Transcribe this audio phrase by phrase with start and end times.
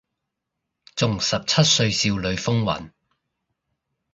[0.95, 2.91] 仲十七歲少女風韻